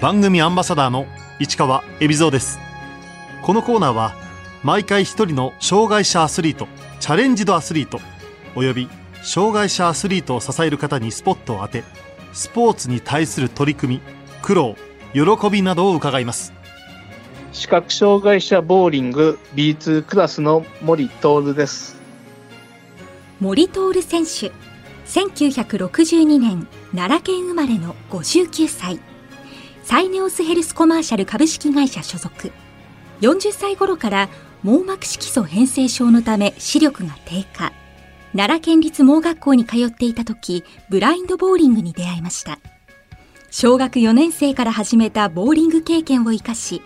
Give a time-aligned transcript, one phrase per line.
[0.00, 1.06] 番組アンバサダーの
[1.38, 2.58] 市川恵比蔵です。
[3.42, 4.14] このコーナーは
[4.62, 6.68] 毎回一人の障害者アスリート
[7.00, 8.00] チャレンジドアスリート
[8.56, 8.88] および
[9.22, 11.84] 障害者アスリートを支える方にスポットを当て
[12.32, 14.02] スポーツに対する取り組み
[14.40, 14.74] 苦労
[15.12, 16.54] 喜びなどを伺います。
[17.52, 22.00] 視覚障害者ボーリング B2 クラスの森徹です。
[23.38, 24.50] 森徹選手
[25.06, 28.98] 1962年奈良県生まれの59歳
[29.90, 32.52] サイネオスヘルスコマーシャル株式会社所属。
[33.22, 34.28] 40歳頃から
[34.62, 37.72] 網膜色素変性症のため視力が低下。
[38.30, 42.60] 奈良県立盲学校に通っていた時ブラインドボーリングに出会いました。
[43.50, 46.82] 小学4年生から始めたボーリング経験を生かし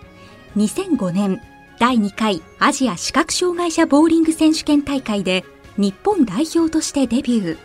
[0.57, 1.43] 2005年
[1.77, 5.45] 第2回アジア視覚障害者ボーリング選手権大会で
[5.77, 7.57] 日本代表としてデビュー。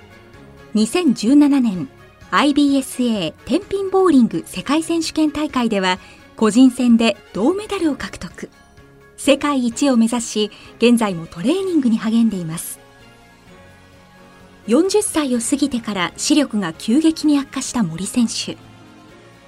[0.75, 1.89] 2017年
[2.31, 5.99] IBSA 天品ボーリング世界選手権大会では
[6.37, 8.51] 個人戦で銅メダルを獲得。
[9.17, 12.79] 世界一を目指し現在もトレーニングに励んでいます。
[14.69, 18.57] 40歳を過ぎてから視力が急激に悪化した森選手。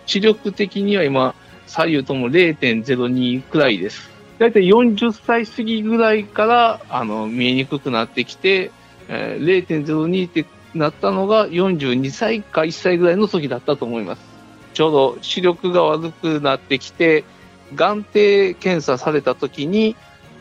[0.06, 1.36] 視力的には今
[1.68, 4.10] 左右とも0.02くらいです。
[4.40, 8.72] だいたい40歳過ぎぐらいからあの見えにくくなってきて、
[9.08, 10.44] えー、0.02って
[10.74, 14.22] なったのが42歳か1歳ぐらいの時だったと思います。
[14.74, 17.24] ちょうど視力が悪くなってきて、
[17.74, 18.12] 眼底
[18.58, 19.96] 検査された時に、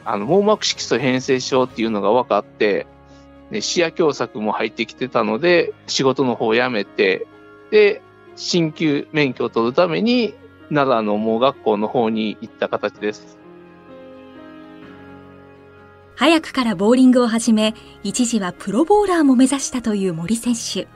[0.05, 2.87] あの、網膜色素変性症っていうのが分かって、
[3.51, 7.27] ね、視野狭窄も入ってきてたので、仕事の方を辞めて、
[7.69, 8.01] で、
[8.35, 10.33] 進級免許を取るために、
[10.69, 13.40] 奈良の盲学校の方に行った形です。
[16.21, 20.87] 早くからボーリングを始め、一時はプロボーラーも目指したという森選手。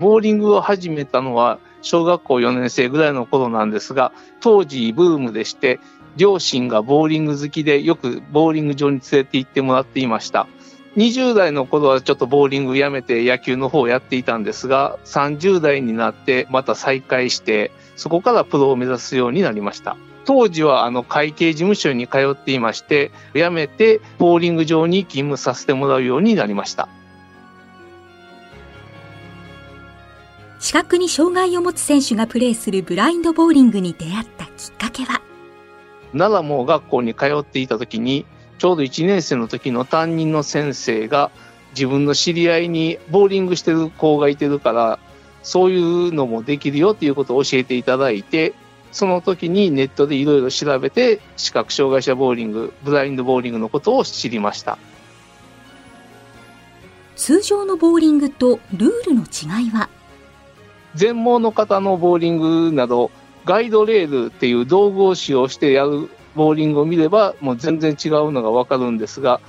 [0.00, 4.10] ボーリングを始めたのは小学校4年生ぐらいの頃なんですが、
[4.40, 5.78] 当時ブームでして、
[6.16, 10.48] 両親がボーリング好きでよくボーリング場に連れて行ってもらっていました。
[10.96, 19.96] 20代の頃はちょっとボーリングやめて野球の方をやっていたんですが、30代になってまた再開して、そこからプロを目指すようになりました。
[20.26, 26.88] 当時はあの会計事務所に通っていまして、辞めてボーリング場に勤務させてもらうようになりました。
[30.58, 35.20] 視覚に障害を持つ選手がプレーするブラインドボーリングに出会ったきっかけは？
[36.12, 38.26] 奈良も学校に通っていた時に、
[38.58, 41.30] ちょうど1年生の時の担任の先生が
[41.70, 44.98] 自分の知り合いにボーリングしてる子がいてるから、
[45.42, 48.54] そういうのもできるよっていうことを教えていただいて、
[48.92, 54.78] その時にネットでいろいろ調べて、視覚障害者ボーリング、ブラインドボーリングのことを知りました。
[57.14, 59.88] 通常のボーリングとルールの違いは？
[60.94, 63.10] 全盲の方のボーリングなど、
[63.44, 69.40] ガイドレールっていう道具を使用してやるボーリングを見れば、もう全然違うのがわかるんですが、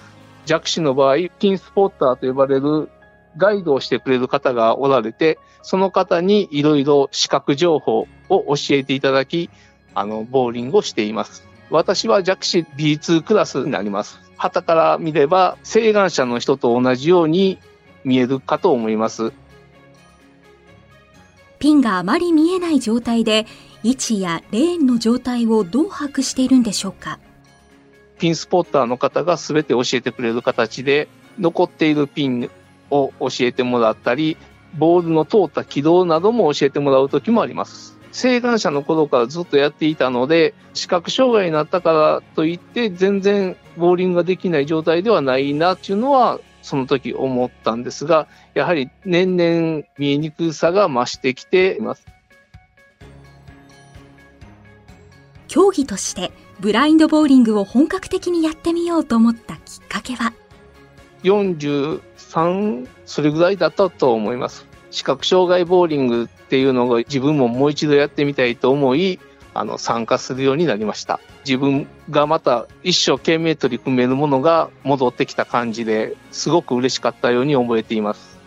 [0.46, 2.90] 弱視の場合、ピンスポッターと呼ばれる
[3.38, 9.50] ガイドをしてくれる方がおられて、その方にいろいろ視覚情報を教えていただき、
[9.94, 11.46] あの、ボーリングをしています。
[11.70, 14.20] 私は弱視 B2 クラスになります。
[14.38, 17.58] 旗から見れば、請願者の人と同じように
[18.04, 19.34] 見えるかと思います。
[21.60, 23.48] ピンがあまり見えない状態で、
[23.84, 27.20] 位置やレーンの状態をどう把握しているんでしょうか？
[28.20, 31.08] ピンスポッターの方が全て教えてくれる形で、
[31.40, 32.50] 残っているピン
[32.90, 34.38] を教えてもらったり、
[34.78, 37.97] ボールの通った軌道なども教えてもらう時もあります。
[38.17, 52.07] 請願者の頃からずっとやっていたので、視覚障害になったからといって、全然ボーリングができない状態ではないなっていうのは、その時思ったんですが、やはり年々見えにくさが増してきています。
[55.47, 60.34] 競技としてブラインドボーリングを本格的にやってみようと思ったきっかけは
[61.22, 69.20] ？43それぐらいだったと思います視覚障害ボーリングっていうのを自分ももう一度やってみたいと思い
[69.53, 71.20] あの参加するようになりました。
[71.46, 78.38] 自分がまた一生懸命取り組めるものが戻ってきた感じですごく嬉しかったように覚えています。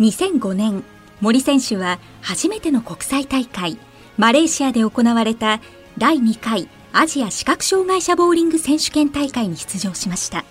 [0.00, 0.82] 2005年
[1.20, 3.78] 森選手は初めての国際大会
[4.16, 5.60] マレーシアで行われた
[5.98, 10.44] 第2回アジア視覚障害者ボーリング選手権大会に出場しました。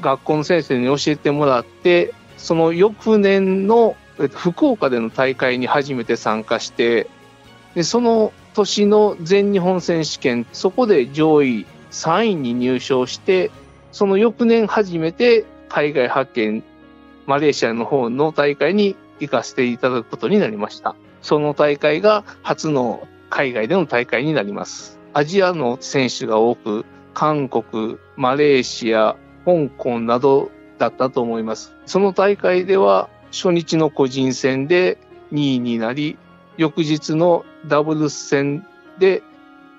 [0.00, 7.06] 学校の先生に教えてもらって、その翌年の福岡での大会に初めて参加して、
[7.74, 13.50] でその年の全日本選手権、そこで上位3位に入賞して、
[13.92, 16.64] その翌年初めて海外派遣、
[17.26, 20.96] マレーシアの方の大会に行かせていただくことになりました。
[21.22, 24.98] その大会が初の海外での大会になります。
[25.12, 30.50] アジアの選手が多く、韓国、マレーシア、香港など
[30.80, 31.72] だったと思います。
[31.86, 34.98] その大会では初日の個人戦で
[35.30, 36.16] 2位になり、
[36.56, 38.66] 翌日のダブルス戦
[38.98, 39.22] で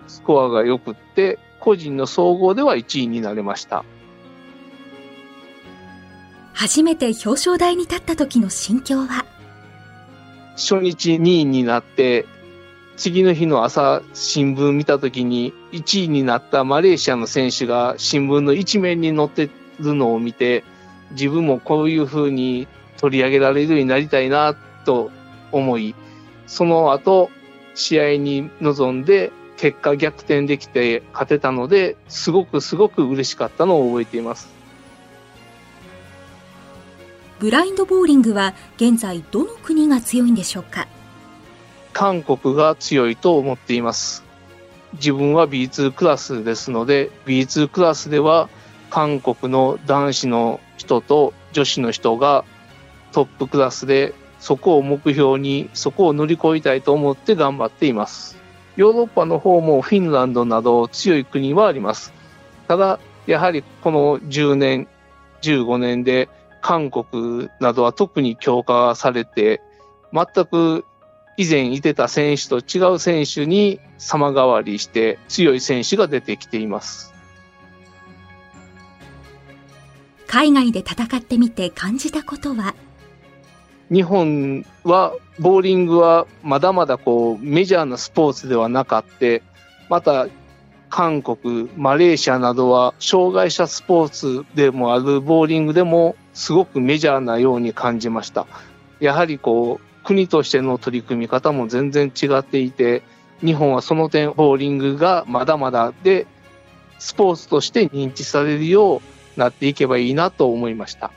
[0.07, 3.83] スコアが良くって、個人の総合では1位になれました。
[6.53, 9.25] 初めて表彰台に立った時の心境は？
[10.55, 12.25] 初日2位になって、
[12.97, 19.49] 次の日の朝新聞見た時に1位になったマレーシアの選手が新聞の一面に載って
[19.79, 20.63] るのを見て、
[21.11, 22.67] 自分もこういう風に
[22.97, 24.55] 取り上げられるようになりたいな
[24.85, 25.11] と
[25.51, 25.95] 思い、
[26.47, 27.29] その後
[27.73, 34.49] 試合に臨んで結果逆転できて勝てたので、すごくすごく嬉しかったのを覚えています。
[37.39, 40.87] ブラインドボーリングは現在どの国が強いんでしょうか？
[41.93, 44.23] 韓国が強いと思っています。
[44.93, 48.49] 自分は B2 クラスですので、B2 クラスでは
[48.91, 52.45] 韓国の男子の人と女子の人が
[53.11, 58.37] トップクラスで、そこを目標に、そこを乗り越えたいと思って頑張っています。
[58.75, 62.13] ヨーロッパの方もフィンランドなど強い国はあります。
[62.67, 64.87] ただ、やはりこの10年、
[65.41, 66.29] 15年で
[66.61, 69.61] 韓国などは特に強化されて、
[70.13, 70.85] 全く
[71.37, 77.10] 以前いてた選手と違う選手に様変わりして強い選手が出てきています。
[80.31, 82.73] 海外で戦ってみて感じたことは？
[83.91, 89.43] 日本はボーリングはまだまだこうメジャーなスポーツではなかって、
[89.89, 90.29] また
[90.89, 98.47] 韓国、マレーシアなどは障害者スポーツでもあるボーリングでもすごくメジャーなように感じました。
[99.01, 103.03] やはりこう国としての取り組み方も全然違っていて、
[103.43, 106.25] 日本はその点ボーリングがまだまだで
[106.99, 111.11] スポーツとして認知されるようなっていけばいいなと思いました。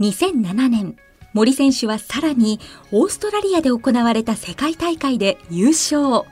[0.00, 0.96] 2007年
[1.32, 2.60] 森選手はさらに
[2.92, 6.26] オーストラリアで行われた世界大会で優勝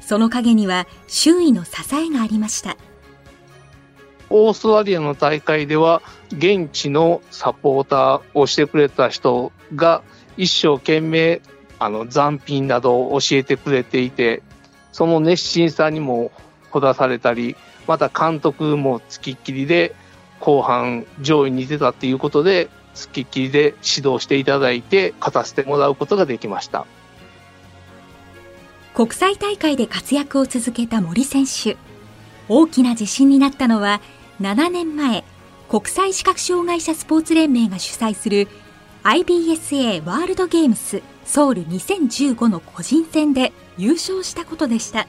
[0.00, 2.76] その陰には周囲の支えがありました
[4.28, 6.02] オーストラリアの大会では
[6.32, 10.02] 現地のサポーターをしてくれた人が
[10.36, 11.42] 一生懸命
[11.80, 14.42] あの残品などを教えてくれていて
[14.92, 16.30] その熱心さにも
[16.70, 17.56] ほだされたり
[17.90, 19.96] また監督もつきっきりで
[20.38, 26.86] 後半上位に出たっていうことでつきっきりで指導していただいて勝たせてもらうことができました。
[28.94, 31.76] 国際大会で活躍を続けた森選手
[32.48, 34.00] 大きな自信になったのは
[34.40, 35.24] 7年前
[35.68, 38.46] 国際視覚障害者スポーツ連盟が主催する
[39.02, 45.08] IBSA ワールドゲームスソウル2015の個人戦で優勝したことでした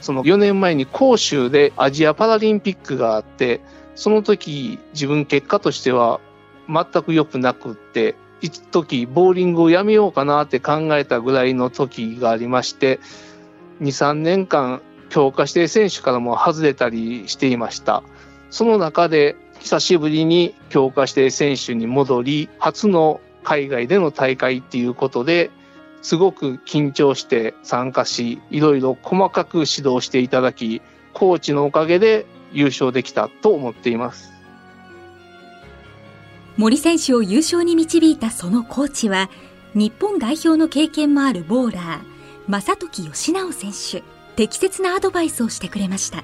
[0.00, 3.60] その4年前に広州でアジアパラリンピックがあって、
[3.94, 6.20] その時自分結果としては
[6.68, 13.00] 全く良くなくって、一時ボーリングをやめようかなって考えたぐらいの時がありまして、
[13.80, 18.02] 2、3年間強化指定選手からも外れたりしていました。
[18.50, 25.50] その中で久しぶりに強化指定選手に戻り、初の海外での大会っていうことで、
[26.06, 30.80] すごく緊張して参加し、いろいろ細かく指導していただき、
[31.12, 34.30] コーチのおかげで優勝できたと思っています。
[36.56, 39.28] 森選手を優勝に導いたそのコーチは
[39.74, 42.00] 日本代表の経験もあるボーラー
[42.48, 44.04] 正時義直選手
[44.36, 46.22] 適切なアドバイスをしてくれました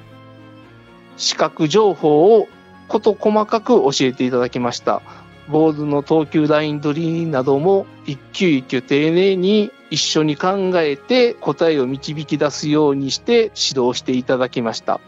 [1.16, 2.46] 視覚情報を
[2.88, 5.02] 事細かく教えていただきました。
[5.48, 15.00] ボールの投球ライン取りなども一球一球丁寧に一緒に考えて答えを導き出すようにして指導していただきました。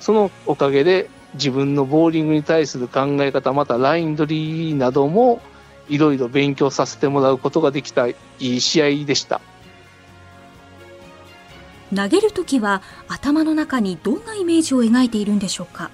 [0.00, 5.40] そのおかげで自分のボーリングに対する考え方、またライン取りなども
[5.88, 9.40] いろいろ勉強させてもらうことができたいい試合でした。
[11.94, 15.90] 投げるときは頭の中にどんなイメージを描いているんでしょうか？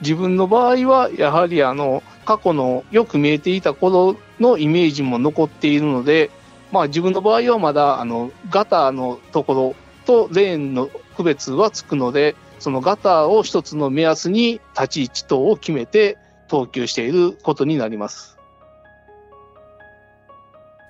[0.00, 6.30] 自分の場合はやはりあの過去のよく見えていた頃のイメージも残っているので、
[6.70, 9.74] まあ自分の場合はまだあのガターのところ
[10.06, 18.36] とレーンの区別はつくので、そのガターを一つの目安に立ち位置等を決めて投球していることになります。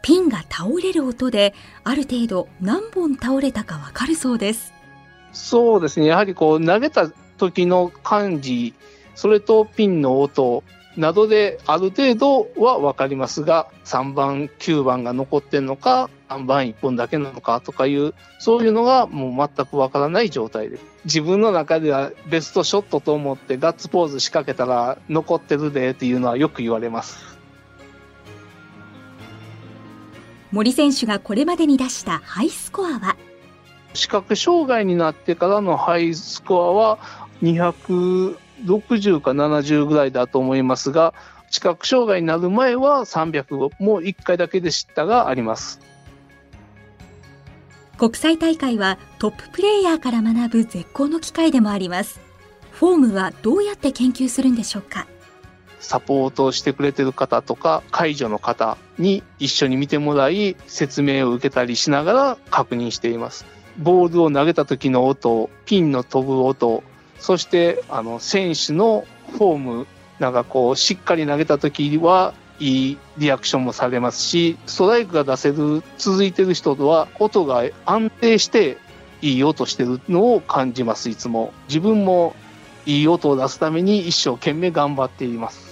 [0.03, 4.73] ピンが倒れる音である程度何本倒れたかわかるそうです
[5.33, 6.07] そうですね。
[6.07, 8.75] やはりこう投げた時の感じ、
[9.19, 10.63] それとピンの音
[10.97, 20.85] などである程度は分かりますが、3番、9番が残ってんのか、3番1本だけなのかとかいう、そういうのがもう全く分からない状態です。
[21.05, 27.19] 自分の中ではベストショットと思ってガッツポーズ仕掛けたら残ってるでっていうのはよく言われます。
[30.53, 33.17] 森選手がこれまでに出したハイスコアは？
[33.95, 36.99] 視覚障害になってからのハイスコアは
[38.65, 41.15] 260か70ぐらいだと思いますが、
[41.51, 45.81] 視覚障害になる前は300も1回だけで知ったがあります。
[47.97, 52.21] 国際大会はトッププレーヤーから学ぶ絶好の機会でもあります。
[52.71, 55.07] フォームはどうやって研究するんでしょうか？
[55.81, 63.47] サポートをしてくれてる方とか介助の方に一緒に見てもらい説明を受けたりしながら確認しています。
[63.79, 66.83] ボールを投げた時の音、ピンの飛ぶ音、
[67.19, 69.87] そしてあの選手のフォーム、
[70.19, 78.79] なんかこうしっかり投げた時はいいリアクションもされますし、ストライクが出せる、続いてる人とは音が安定して
[79.21, 81.53] いい音してるのを感じます、いつも。
[81.69, 82.35] 自分も
[82.87, 85.69] いい音を出すために一生懸命頑張っています。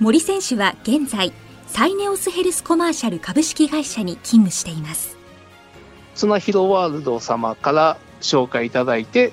[0.00, 1.32] 森選手は現在、
[1.66, 5.16] サイネオスヘルスコマーシャル株式会社に勤務しています。
[6.14, 9.32] 綱広ワールド様から紹介いただいて、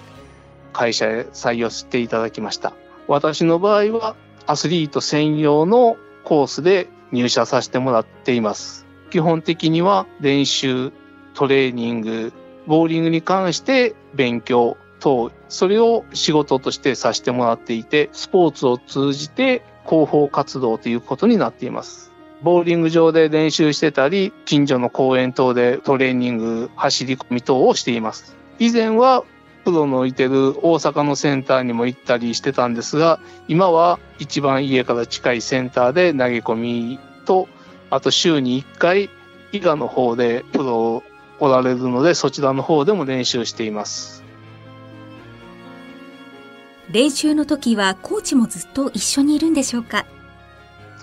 [0.73, 2.73] 会社へ採用していただきました。
[3.07, 4.15] 私の場合は、
[4.47, 8.85] アスリート専用のコースで入社させてもらっています。
[9.09, 10.91] 基本的には練習、
[11.33, 12.33] トレーニング、
[12.67, 22.11] ボーリングに関して勉強等、それを仕事としてさせてもらっていて、スポーツを通じて広報活動ということになっています。
[22.41, 28.35] ボーリング場で練習してたり、近所の公園等でトレーニング、走り込み等をしています。
[28.61, 29.23] 以前は
[29.65, 37.49] プロのいてる大阪のセンターにも行ったりしてたんですが、今は一番家から近いセンターで投げ込みと、
[37.89, 39.09] あと週に1回、
[39.51, 41.01] 伊賀の方でプロ
[41.39, 44.23] おられるので、そちらの方でも練習しています。
[46.91, 50.05] 練習の時はコーチもずっと一緒にいるんでしょうか？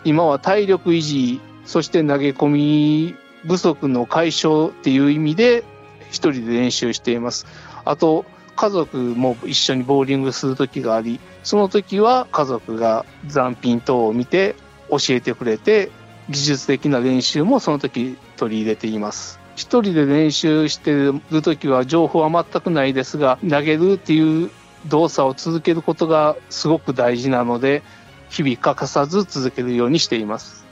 [0.04, 3.16] 今は体力維持、そして投げ込み
[3.48, 5.64] 不足の解消っていう意味で
[6.10, 7.46] 一人で練習しています。
[7.84, 8.24] あと、
[8.56, 14.56] 家族も一緒にボーリングする時があり、その時は家族が残品等を見て
[14.90, 15.90] 教えてくれて、
[16.28, 19.38] 技術的な練習もその時取り入れています。
[19.54, 24.50] 一人で練習してる時は情報は全くないですが、投げるっていう
[24.86, 27.82] 動作を続けることがすごく大事なので、
[28.28, 30.67] 日々欠かさず続けるようにしています。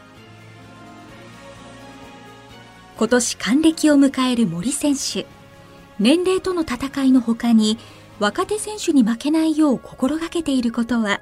[2.99, 5.27] 今年還暦を迎える森選手。
[5.99, 7.77] 年齢との戦いの他に、
[8.21, 11.21] 若手選手に負けないよう心がけていることは？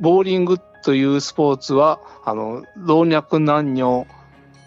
[0.00, 4.08] ボーリングというスポーツは、あの、老若男女、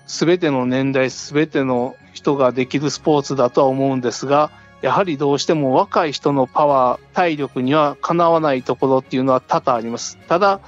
[0.08, 4.51] すべての年代、すべての人ができるスポーツだとは思うんですが、
[4.82, 10.18] やはりどうしても若い人のパワー、体力にはかなわないところっていうのは多々あります。
[10.29, 10.62] ただ、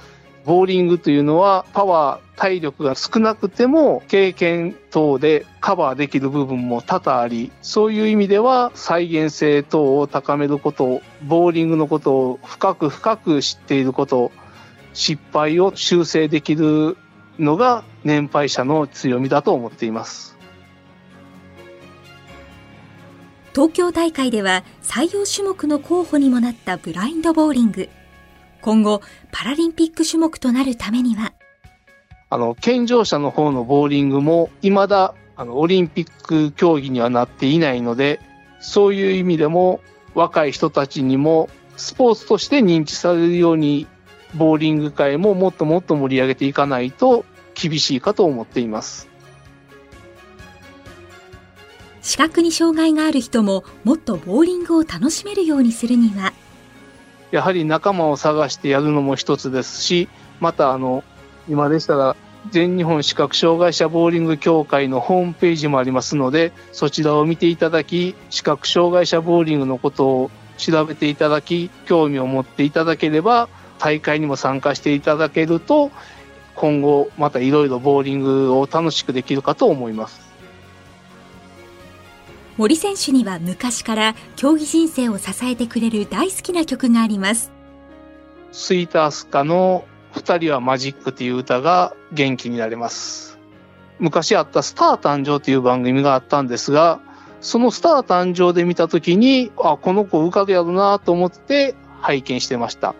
[0.44, 14.32] ボーリングというのはパワー、体力が少なくても経験等でカバーできる部分も多々あり、そういう意味では再現性等を高めること、ボーリングのことを深く深く知っていること、
[14.92, 16.96] 失敗を修正できる
[17.38, 20.36] のが年配者の強みだと思っています。
[23.54, 27.88] 東京大会では採用種目の候補にもなったブラインドボーリング。
[28.62, 29.02] 今後、
[29.32, 31.34] パラリンピック種目となるためには、
[32.30, 38.20] あの、健常者の方のボーリングも、未だ、あの、オリンピック競技にはなっていないので、
[38.60, 39.80] そういう意味でも、
[40.14, 43.86] 若い人たちにも、スポーツとして認知されるように、
[44.34, 49.08] ボーリング界ももっともっと盛り上げていかないと厳しいかと思っています。
[52.00, 56.32] 視覚に障害がある人ももっとボーリングを楽しめるようにするには
[57.32, 60.08] やはり仲間を探してやるのも一つですし
[60.38, 61.02] またあの
[61.48, 62.14] 今でしたら
[62.50, 73.48] 全日本視覚障害者ボーリング協会のホームページもありますのでそちらを見ていただき視覚障害者ボーリングのことを調べていただき興味を持っていただければ
[73.78, 75.90] 大会にも参加していただけると
[76.54, 80.31] 今後またいろいろボーリングを楽しくできるかと思います。
[82.58, 87.50] 森選手には昔から競技人生を支えてくれる大好きな曲があります。
[88.52, 93.38] スイータースカの二人はマジックという歌が元気になれます。
[93.98, 97.00] 昔あったスター誕生という番組があったんですが、
[97.40, 102.94] そのスター誕生で見たときに、あ、この子受かるやろなと思って拝見してました。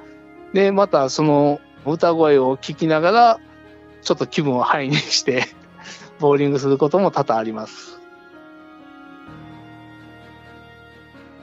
[0.54, 3.40] で、またその歌声を聞きながら、
[4.02, 5.44] ちょっと気分をハイにして、
[6.18, 8.01] ボーリングすることも多々あります。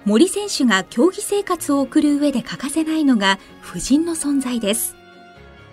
[0.09, 4.95] 森選手が競技生活を送る上で欠かせないのが夫人の存在です。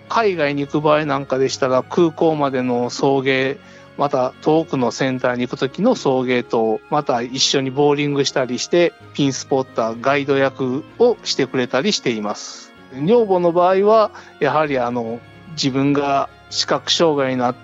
[0.09, 3.57] 海外に行く場合なんかでしたら、空港までの送迎、
[3.97, 12.71] また遠くのセンターに行く時の送迎と、また一緒にボーリングしたりして、ピンスポッター、ガイド役をしてくれたりしています。
[12.93, 15.19] 女房の場合は、やはりあの、
[15.53, 17.55] 自分が視覚障害になっ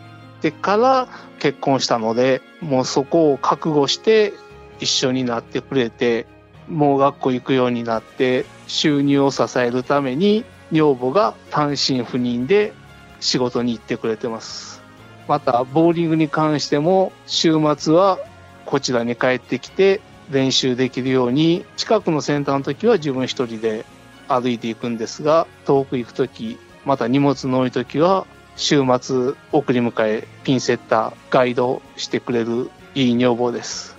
[0.41, 4.33] てから結婚したので、もうそこを覚悟して
[4.79, 6.25] 一緒になってくれて、
[6.67, 12.73] もう学校行くようになって、収入を支えるために、女房が単身赴任で
[13.19, 14.81] 仕事に行ってくれてます。
[15.27, 18.19] また、ボーリングに関しても、週末は
[18.65, 20.01] こちらに帰ってきて
[20.31, 23.85] 練習できるように、近くのセンターの時は自分一人で
[24.27, 33.95] 歩いていくんですが、遠く行く時、また荷物の多い時は、週末送り迎え、ピンセッター、ガイドしてくれるいい女房です。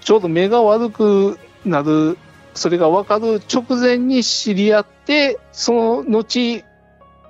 [0.00, 2.18] ちょうど目が悪くなる、
[2.54, 6.64] それが分かる直前に知り合って、その後、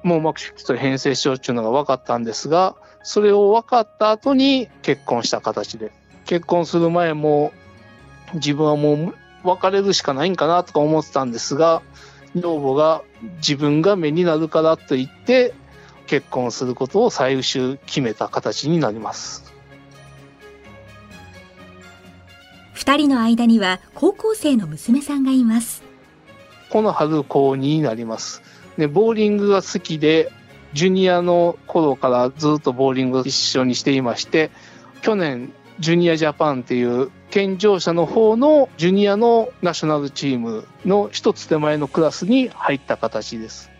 [0.03, 5.93] 網膜色素変性症っていうのが分かったんですが、それを分かった後に結婚した形で。
[6.25, 7.53] 結婚する前も、
[8.35, 9.15] 自分はもう
[9.45, 11.83] 別れるしかないんかなとか思ってたんですが、
[12.35, 13.03] 女房が
[13.37, 15.55] 自分が目になるからと言って、
[16.07, 19.53] 結婚することを最終決めた形になります。
[22.79, 25.83] 二人の間には高校生の娘さんがいます。
[26.71, 28.41] この春高2になります。
[28.77, 30.31] で、ボーリングが好きで、
[30.75, 34.53] ジュニアの頃からずっとボーリングを一緒にしていまして、
[35.03, 43.73] 去年、ジュニアジャパンっていう健常者の方のジュニアのナショナルチームの一つ手前のクラスに入った形です。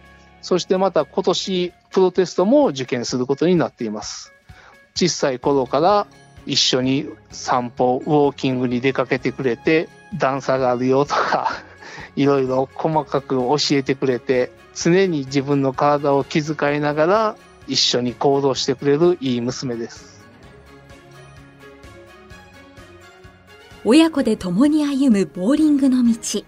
[0.43, 4.33] そしてまた今年、プロテストも受験することになっています。
[4.97, 6.09] 小さい頃から
[6.49, 11.53] 一緒に散歩、ウォーキングに出かけてくれて、段差があるよとか、
[12.17, 20.25] いろいろ細かく教えてくれて、常に自分の体を気遣いながら一緒に行動してくれるいい娘です。
[23.85, 26.45] 親子で共に歩むボーリングの道。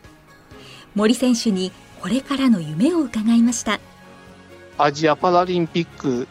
[0.94, 3.80] 森選手にこれからの夢を伺いました。
[4.78, 6.26] アジアパラリンピック、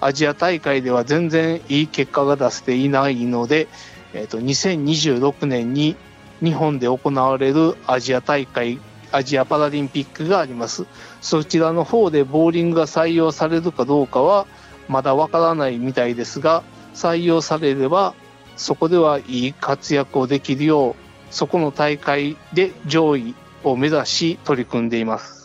[0.00, 3.68] アジア大会では全然いい結果が出せていないので、
[4.14, 5.96] えっ、と、2026年に
[6.42, 8.80] 日本で行われるアジア大会、
[9.12, 10.86] アジアパラリンピックがあります。
[11.20, 14.46] そちらの方でボーリングが採用されるかどうかは
[14.88, 16.62] まだわからないみたいですが、
[16.94, 18.14] 採用されれば
[18.56, 20.94] そこではいい活躍をできるよう、
[21.30, 23.34] そこの大会で上位
[23.64, 25.39] を目指し取り組んでいます。